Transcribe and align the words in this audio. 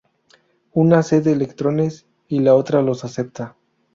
Una 0.73 1.03
cede 1.03 1.31
electrones 1.31 2.07
y 2.27 2.39
la 2.39 2.55
otra 2.55 2.81
los 2.81 3.05
acepta. 3.05 3.55